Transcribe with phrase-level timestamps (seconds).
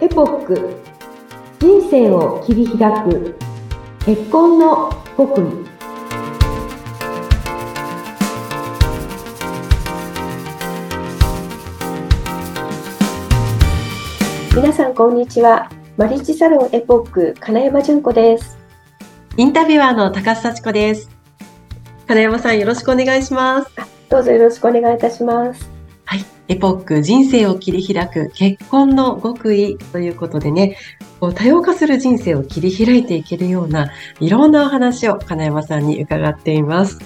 [0.00, 0.76] エポック
[1.58, 3.36] 人生を切り開く
[4.04, 5.44] 結婚の極意
[14.56, 18.58] 皆さんこんにちはマリッジサロンエポック金山純子です
[19.36, 21.08] インタビュアーの高須幸子です。
[22.06, 23.70] 金山さんよろしくお願いします。
[24.10, 25.69] どうぞよろしくお願いいたしますはい。
[26.50, 30.76] エポック人生を切り開く結婚の極意ということでね、
[31.20, 36.98] こう多様化する人生を切り開いていけるようないろんなお話を金山さんに伺っています。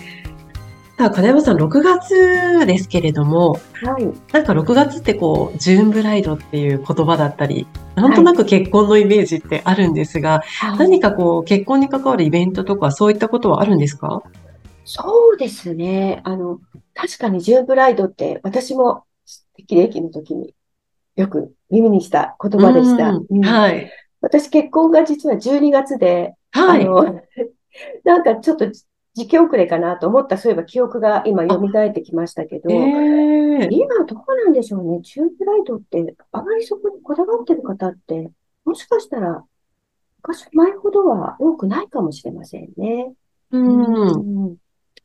[0.96, 10.42] さあ、金山さん、6月ですけれども、はいなんか6月ってこう、ジューンブライドっていう言葉だったり、なんとなく結婚のイメージってあるんですが、
[10.78, 14.22] 何かこう、結婚に関わるイベントとかそういったことはあるんですか？
[14.86, 16.22] そうですね。
[16.24, 16.60] あの、
[16.94, 19.02] 確かにジューンブライドって私も
[19.66, 20.54] 適齢期の時に
[21.16, 23.10] よく耳にした言葉でした。
[23.10, 23.90] うんうんはい。
[24.20, 26.82] 私結婚が実は12月で、はい。
[26.82, 27.22] あの、
[28.04, 28.66] なんかちょっと
[29.14, 32.74] 時期遅れかなと思った、そういえば記憶が今蘇ってきましたけど、え
[33.64, 35.00] え今どうなんでしょうね。
[35.02, 38.30] ジューンブライドってあまりそこにこだわってる方って、
[38.64, 39.44] もしかしたら
[40.22, 43.12] 昔前ほどは多くないかもしれませんね。
[43.52, 44.46] うん。
[44.46, 44.56] うん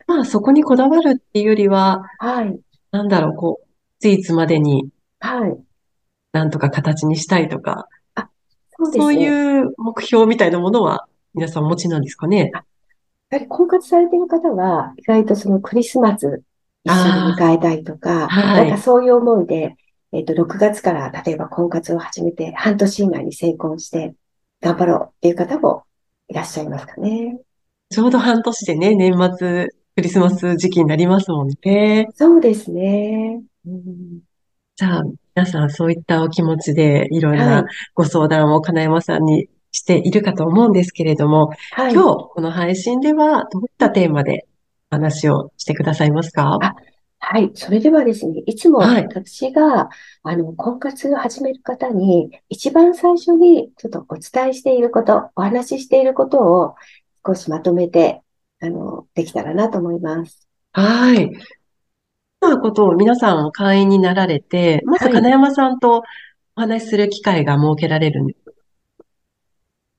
[0.08, 2.60] まあ、そこにこだわるっていうよりは、はい。
[2.92, 3.69] なんだろう、こう、い
[4.00, 5.58] ついつまでにはい。
[6.32, 7.88] なんとか形にしたいとか、
[8.78, 9.22] そうですそうね。
[9.24, 12.52] やいう目標みたいなものは皆さんお持ちなんですかね？
[13.32, 16.42] はり婚活されている方は、意外とそのクリスマス
[16.84, 19.76] 一緒に迎えたいとか、はいなんかそういう思いで、
[20.12, 24.16] えっと、6月から例えば婚活を始めて、半年以内に成婚して、
[24.62, 25.84] 頑張ろうっていう方も
[26.28, 27.40] いらっしゃいますかね。
[27.90, 32.08] ちょうど半年でね、年末、クリスマス時期になりますもんね。
[32.16, 33.42] そうですね。
[33.66, 34.20] うん
[34.76, 35.04] じゃあ、
[35.36, 41.94] 皆さんそういったお気持ちでいろいろはいなご相談を金山さんにしているかと思うんですけれども、はい。
[41.94, 44.48] 今日この配信ではどういったテーマで
[44.90, 46.58] お話をしてくださいますか？
[46.62, 46.76] あ
[47.20, 47.52] はい。
[47.54, 49.90] それではですね、いつもはい私が、
[50.24, 56.76] あの、婚活を始める方に、一番最初にちょっとお伝えしていること、お話ししていることを
[57.28, 58.22] 少しまとめて、
[58.62, 60.48] あの、できたらなと思います。
[60.72, 61.30] はい。
[62.60, 66.04] ことを皆さん会員になられて、まずはい金山さんと
[66.56, 68.40] お話しする機会が設けられるんです。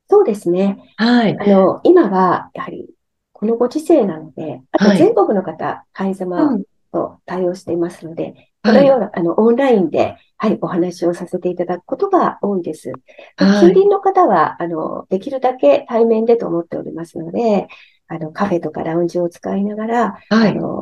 [0.08, 0.92] そうですね。
[0.96, 1.36] はい。
[1.38, 2.88] あの、今は、やはり、
[3.32, 8.76] このご時世なので、あとはい全国の方、会員う様んと対応していますので、こはい。
[8.78, 12.90] のような、あの、オンラインで、はい、お話をさせていただくことが多いです。
[12.90, 17.68] はい近隣の方は、あの、できるだけ対面でと思っておりますので、
[18.08, 20.50] あの、カフェとかラウンジを使いながら、はい。
[20.50, 20.79] あの、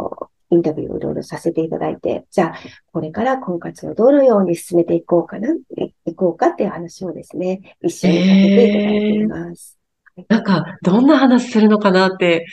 [0.50, 2.54] インタビューをいろいろさせていただいて、じゃあ、
[2.92, 9.78] これから婚活をどのように進めていこうかな、いいこうかっていう話をですね、一緒にさせていただいています。
[10.28, 12.46] なんか、どんな話するのかなって、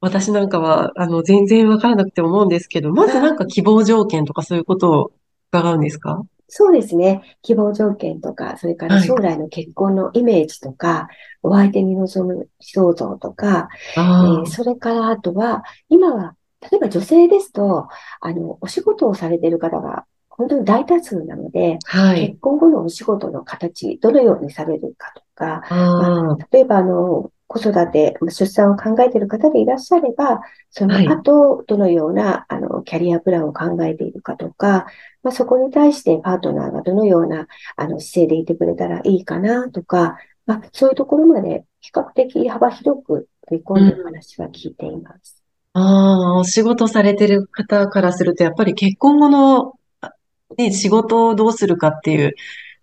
[0.00, 5.12] 私なんかは、あの、全然わからなくて思うんですけど、まずなんか希望条件とかそういうことを
[5.50, 6.22] 伺うんですか？
[6.54, 7.22] そうですね。
[7.40, 11.08] 希望条件とか、それからはい将来の結婚のイメージとか、
[11.42, 16.34] お相手に望む想像とか、えあーそれからあとは、今は、
[16.70, 17.88] 例えば女性ですと、
[18.20, 22.28] あの、お仕事をされている方が本当に大多数なので、あ、はい。
[22.28, 30.40] 結婚後のお仕事の形、どのようにされるかとか、ああ、例えば、あの、子育て、まあ出産を考えている方でいらっしゃれば、
[30.70, 34.86] そのはい後、どのような、あの、キャリアプランを考えているかとか、
[35.22, 37.46] まあ、そこに対してパートナーがどのような、
[37.76, 45.41] あの、姿勢でいてくれたらいいかなとか、まあ、そういうところまで比較的幅広く取り込んでいる話は聞いています。
[45.74, 50.12] ああ、お仕事されてる方からすると、やっぱり結婚後の、あ
[50.58, 52.34] ね、仕事をどうするかっていう、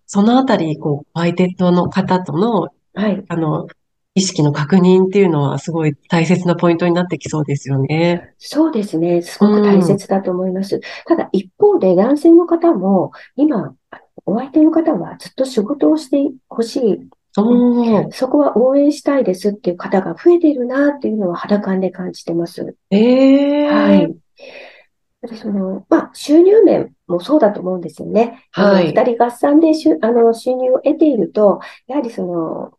[0.06, 3.24] そのあたり、こう、相手との方との、はい。
[3.28, 3.68] あの、
[4.14, 8.34] 意識の確認っていうのはすごい大切なポイントになってきそうですよね。
[8.38, 9.22] そうですね。
[9.22, 10.80] すごく大切だと思います。
[11.06, 13.74] ただ一方で男性の方も今、
[14.26, 17.08] お相手の方はずっと仕事をしてほしい。
[18.12, 22.76] そこは応援したいですっていう方が増えているなっていうのは肌感で感じてます。
[22.90, 24.16] ええはい。
[25.36, 28.46] その、まあ、収入面もそうだと思うんですよね。
[28.52, 32.72] はい二人合算でしゅ、あの、収入を得ていると、やはりその、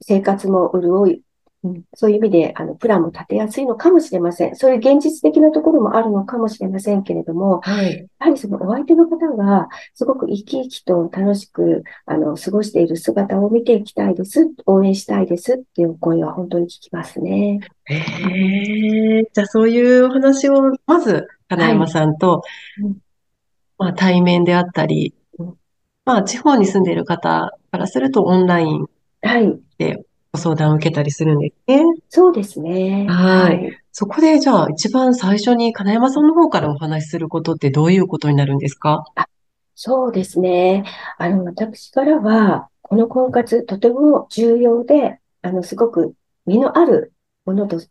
[0.00, 1.22] 生活も潤い、
[1.64, 4.56] うんそういう意味で、あの、プランも立てやすいのかもしれません。
[4.56, 7.98] そういう現実的なところもあるのかもしれませんけれども、はい。
[7.98, 14.50] やはりそのお相手の方がすごく生き生きと楽しく、あの、過ごしている姿を見ていきたいです。
[14.66, 17.60] 応援したいですっていうお声は本当に聞きますね。
[17.88, 20.54] ええじゃあそういうお話を、
[20.86, 22.42] まず、金山さんと
[22.82, 22.96] うん、
[23.78, 25.54] まあ対面であったりうん、
[26.04, 28.86] まあ、地方に住んでいる方からするとオンライン
[29.22, 29.60] はい。
[30.32, 31.84] でご相談を受けたりするんですね。
[32.08, 33.06] そうですね。
[33.08, 33.58] はい。
[33.58, 33.78] はい。
[33.92, 39.04] そこで、じゃあ、一番最初に金山さんの方からお話しすることってどういうことになるんですか？
[39.14, 39.26] あ、
[39.74, 40.84] そうですね。
[41.18, 46.14] あの、私からは、この婚活、とても重要で、あの、すごく
[46.46, 47.12] 実のある
[47.44, 47.88] ものとし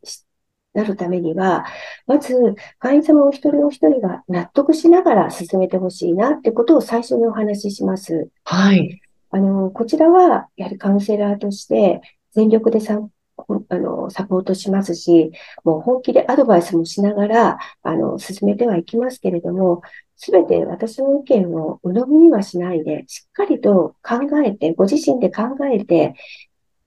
[0.74, 1.66] なるためには、
[2.08, 8.30] まず、会員様お一人お一人が納得しながら進めてほしいなってことを最初にお話しします。
[8.46, 9.00] はい。
[9.32, 12.02] あの、こちらは、やはりカウンセラーとして
[12.32, 13.00] 全力でサ、
[13.70, 15.32] あの、サポートしますし、
[15.64, 19.82] もう本気でアドバイスもしながら、あの、進めてはいきますけれども、
[20.16, 26.14] すべて私の意見を鵜呑みにはしないで、しっかりと考えて、ご自身で考えて、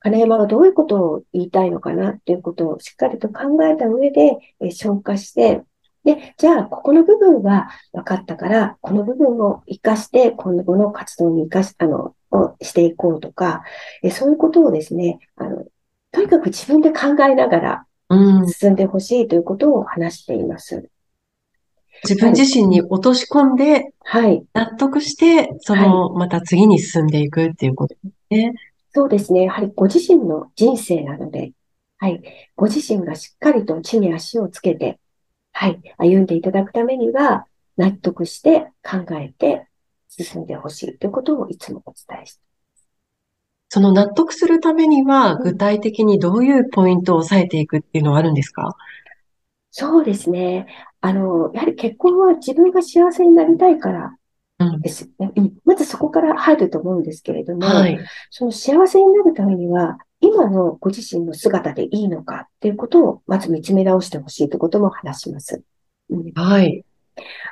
[0.00, 5.62] 金山がどういうことを言いたいのかなっていうことをしっかりと考えた上で、え消化して、
[6.04, 13.62] で、じゃあ、ここの部分は分かったから、この部分を活かして、今後の活動に活かし、あの、をしていこうとか、
[14.02, 15.64] えそういうことをですね、あの、
[16.12, 18.48] とにかく自分で考えながらうん。
[18.48, 20.88] 進んでほしいということを話しています。
[22.02, 22.38] 自分はい。
[22.38, 24.44] 自身に落とし込んで、はい。
[24.52, 25.88] 納得して、そはい。
[25.88, 28.52] の、また次に進んでいくっていうことですね。
[28.92, 29.44] そうですね。
[29.44, 31.52] やはりご自身の人生なので、
[31.98, 32.22] はい。
[32.56, 34.98] ご自身がしっかりと地に足をつけて、
[35.52, 35.80] はい。
[35.98, 37.46] 歩んでいただくためには、
[37.76, 39.66] 納得して考えて
[40.22, 42.40] 進んでほしいということをいつもお伝えして。
[43.70, 48.76] その納得するためには、具うん体的にどういうポイントを押さえていくっていうのはあるんですか？
[49.70, 50.68] そうですね。
[51.00, 54.16] あの、やはり結婚は自分が幸せになりたいから
[54.60, 54.80] うん。
[54.80, 55.32] ですね。
[55.34, 57.98] うん、まずそこから入ると思うんですけれども、はい。
[58.30, 65.64] その幸せになるためには、今のご自身の姿でいいのかっていうことをまず見つめ直してほしいということも話します。
[66.08, 66.84] うん、はい。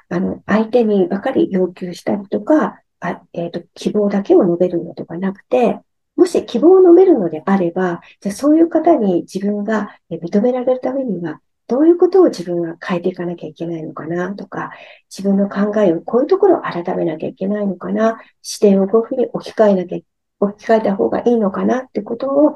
[0.08, 5.80] あの、相手にばかり要求したりとか、あ、えっと、希望だけを述べるのではなくて、
[6.16, 14.72] もし希望を述べるのであれば、じゃあそういう方に自分が認められるためには、どういうことを自分が変えていかなきゃいけないのかなとか、
[15.10, 19.98] 自分の考えをこういうところを改めなきゃいけないのかな、視点をこういうふうに置き換えなきゃ、
[20.40, 22.54] 置き換えた方がいいのかなってことを、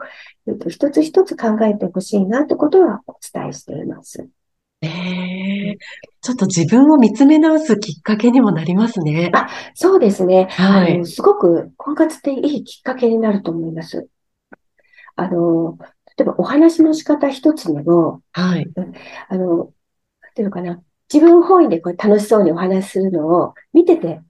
[0.69, 4.29] 一つ一つ考えてほしいなってことはお伝えしています。
[4.83, 5.79] ええ、
[6.27, 9.31] ちょっと自分を見つめ直すきっかけにもなりますね。
[9.33, 10.49] あ、そうですね。
[10.51, 11.07] はい。
[11.07, 14.09] すごく婚活っていいきっかけになると思います。
[15.15, 15.79] あの、
[16.19, 18.69] 例えばお話の仕方一つでも、はい。
[18.75, 18.93] うん
[19.29, 20.83] あの、なんていうのかな。
[21.15, 24.23] 自分本位でこう楽しそうにお話しするのを見てて、あ、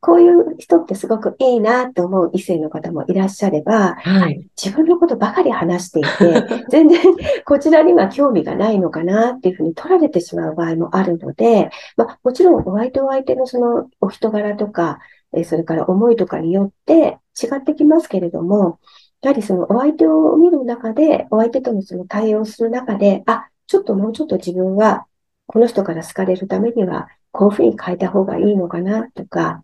[0.00, 4.46] こういう人ってすごくいいなと思う異性の方もいらっしゃれば、あ、はい。
[4.62, 6.98] 自分のことばかり話していて、 全然
[7.44, 15.00] こちらには興味がないのかなっていうふうに取られてしまう場合もあるので、まあ、もちろんお相手お相手のそのお人柄とか、
[15.32, 18.78] えそれから思いとかによって違ってきますけれども、
[19.22, 25.06] やはりそのお相手を見る中で、お相手とのその対応する中で、あ、ちょっともうちょっと自分は
[25.46, 29.62] この人から好かれるためには、こういうふうに変えた方がいいのかなとか、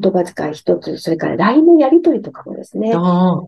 [0.00, 3.46] 言葉遣い一つ、それから LINE のやりとりとかもですね、あ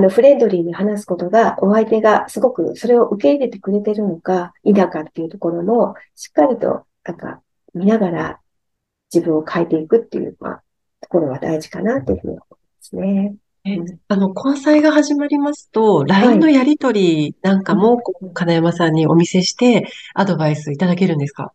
[0.00, 7.40] の、フレンドリーに話すことが、お相手がすごくそれを受け入れてくれてるのか、否かっていうところも、しっかりと、なんか、
[7.74, 8.40] 見ながら
[9.14, 10.62] 自分を変えていくっていう、まあ、
[11.00, 13.34] ところは大事かなというふうに思いますね。
[14.08, 16.54] あの、交際が始まりますと、は LINE のい。
[16.54, 21.52] やりとりなんかうん、も、こう金山さんにお見せして、アドバイスいただけるんですか？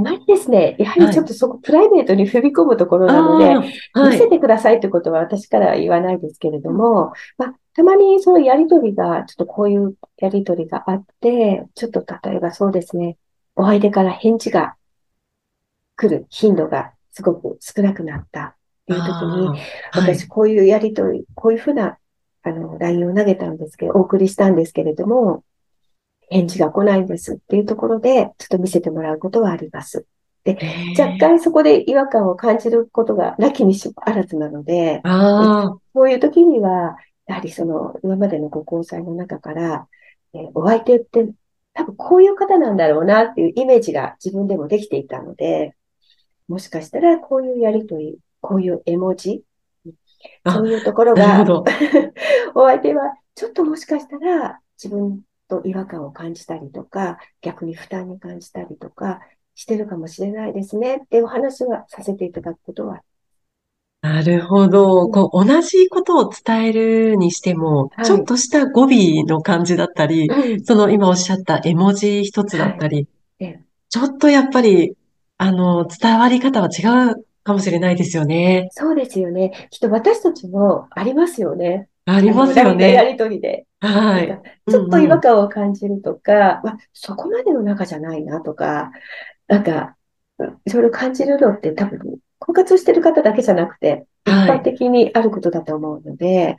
[0.00, 1.14] あまりですね、やはりはい。
[1.14, 3.44] ちょっとそこ、プライベートに踏み込むところあなので、
[3.92, 4.12] あ、はい。
[4.12, 13.18] 見せてくださいってことは私からは言わないですけれども、まあ、たまにそのやりとりが、ちょっとこういうやりとりがあって、ちょっと例えばそうですね、
[13.56, 14.74] お相手から返事が
[15.96, 18.54] 来る頻度がすごく少なくなったっ
[18.86, 19.60] ていう時に、はい。
[19.92, 21.98] 私こういうやりとり、こういうふうな、
[22.42, 25.44] あの、LINE を投げたんですけど、お送りしたんですけれども、
[26.30, 30.06] 返事が来ないんですっていうところで、ちょっと見せてもらうことはあります。
[30.44, 30.66] で、え
[30.98, 35.06] 若え、干そこで違和感を感じることがなきにしもあらずなので、
[35.38, 36.96] えああ、そういう時には、
[37.26, 39.88] やはりその今までのご交際の中から、
[40.34, 41.28] えーお相手って
[41.74, 45.74] 多分こういう方なんだろうなっていうイメージが自分でもできていたので、
[46.48, 49.44] もしかしたらこういうやりとり、こういう絵文字、
[50.46, 51.54] そあ、ういうところが。
[52.54, 59.20] お相手はちょっともしかしたら自分と違和感を感じたりとか、逆に負担に感じたりとか
[59.56, 63.02] してるかもしれないですねっていうお話はさせていただくことは、
[64.02, 65.08] なるほど。
[65.08, 73.08] うん、こう、同じことを伝えるにしても、ちはい、ょっとした語尾の感じだったり、うん、その今おっしゃった絵文字一つだはい、ったり、
[73.40, 74.96] え、ちょっとやっぱり、
[75.38, 78.70] あの、伝わり方は違うかもしれないですよね。
[78.70, 79.68] そうですよね。
[79.70, 81.89] きっと私たちもありますよね。
[82.14, 83.04] ありますよやね。
[83.04, 83.66] りとりで。
[83.80, 84.42] はい。
[84.68, 88.90] ちょっと違和感を感じるとか、まあ、そこまでの仲じゃないなとか、
[89.48, 89.96] なんか、
[90.38, 96.56] うんいろいろ感じるのって多分、婚活してる方だけじゃなくて、一はい般的にあることだと思うので、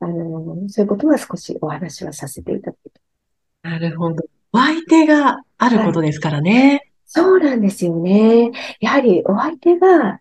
[0.00, 2.92] あの、そういうことは少しお話はさせていただき
[3.62, 4.22] なるほど。
[4.52, 6.92] お相手があることですからね。
[7.06, 8.50] そうなんですよね。
[8.80, 10.20] やはりお相手が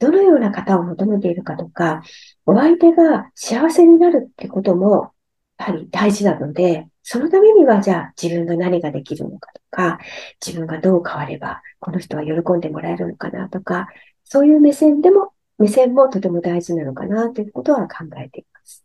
[0.00, 2.02] どのような方を求めているかとか、
[2.46, 5.12] お相手が幸せになるってことも、
[5.58, 9.98] やはり大事なので、そのためにはじゃあ自分が何ができるのかとか、
[10.44, 13.88] 自分がどう変わればこの人は喜んでもらえるのかなとか、
[14.24, 18.84] そういう目線でも、目線もとても大事なのかなということは考えています。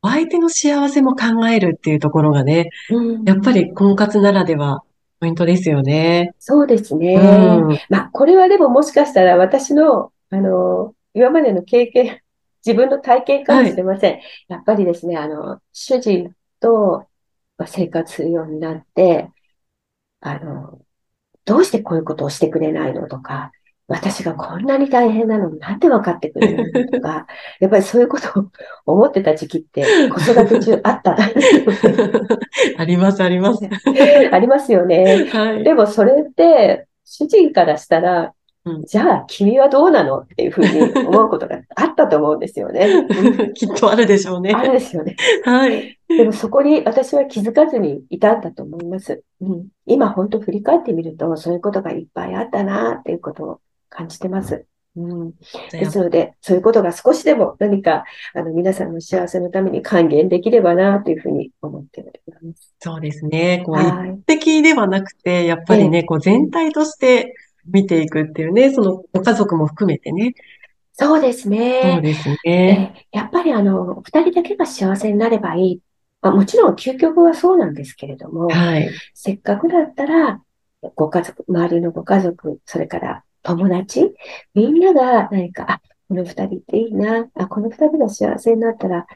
[0.00, 4.82] お相手の幸せも考えるっていうところがね、うんやっぱり婚活ならでは
[5.22, 6.34] ポイントですよね。
[6.40, 7.14] そうですね。
[7.14, 7.78] うん。
[7.88, 12.20] まあ、これはでももしかしたら私の、あの、今までの経験、
[12.66, 14.20] 自分の体験かもしれません。
[14.48, 17.06] やっぱりですね、あの、主人と
[17.56, 19.30] まあ生活するようになって、
[20.20, 20.80] あの、
[21.44, 23.52] どうしてこういうことをしてくれないのとか、
[23.92, 27.26] 私がこんなに大変なのになんで分かってくれないのとか、
[27.60, 28.46] やっぱりそういうことを
[28.86, 31.16] 思ってた時期って子育て中あった。
[32.78, 33.62] あります、あります。
[34.32, 35.28] ありますよね。
[35.30, 35.64] はい。
[35.64, 38.32] でもそれって、主人からしたら
[38.64, 42.86] うん、じゃあ君はどうなのっていうふうに思うことがあったと思うんですよね。
[42.86, 44.52] うんきっとあるでしょうね。
[44.54, 45.16] あるですよね。
[45.44, 45.98] はい。
[46.08, 49.24] でもそこに私は気づかずにいたんだと思います。
[49.40, 53.60] うん、今本当振り返ってみると、そういうことがいっぱいあったなっていうことを
[53.92, 54.66] 感じてます。
[54.94, 55.32] うん、
[55.70, 62.74] ですので、そういうことが少しでも何かあの皆さんの幸せのために還元できればなというふうに思っております。
[62.78, 63.62] そうですね。
[63.64, 64.10] こう、はい。
[64.10, 67.34] 一滴ではなくて、やっぱりね、こう全体として
[67.66, 70.34] 見ていくっていうね、そのご家族も含めてね。
[70.92, 72.00] そうですそうね。
[72.02, 73.06] ですえね。
[73.14, 75.80] ーやっぱりあの、二人だけが幸せになればいい。
[76.20, 78.90] まあ、もちろん究極はそうなんですけれども、はい。
[79.14, 80.42] せっかくだったら、
[80.96, 84.14] ご家族、周りのご家族、それから友達、
[84.54, 89.06] みんなが何か、あ、この二人っていいな、あ、この二人が幸せになったら、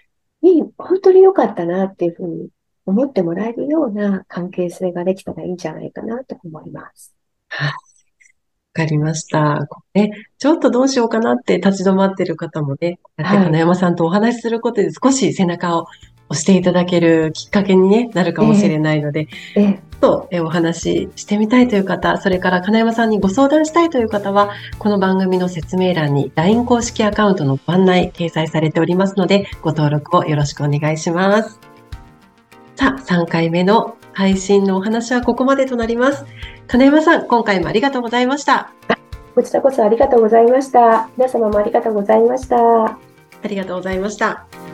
[0.42, 2.48] いい、本当に良かったなっていうふうに
[2.86, 7.14] 思ってもらえるような関係性ができたらいいんじゃないかなと思います。
[7.48, 7.68] はい。
[7.68, 7.74] わ
[8.72, 9.66] かりました。
[9.68, 15.88] こうね、ちょっとどうしようかなって立ち止まってる方もね、はい金山さんとお話しすることで少し背中を押
[16.34, 31.60] していただけるきっかけに、ね、なるかもしれないので、ええ、ちょっとえお話ししてみたいという方、それから金山さんにご相談したいという方は、この番組の説明欄に LINE 公式アカウントのご案内掲載されておりますので、ご登録をよろしくお願いします。
[32.74, 36.24] さあ、3回目の配信のお話はここまでとなります。
[36.66, 38.72] 金山さん、今回もありがとうございました。
[39.34, 41.10] こちらこそありがとうございました。
[41.16, 42.56] 皆様もありがとうございました。
[42.86, 42.98] あ
[43.48, 44.65] りがとうございました。